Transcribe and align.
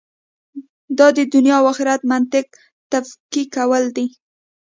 دا 0.97 1.07
د 1.17 1.19
دنیا 1.33 1.55
او 1.61 1.65
آخرت 1.73 2.01
منطق 2.11 2.47
تفکیکول 2.91 3.83
دي. 3.95 4.07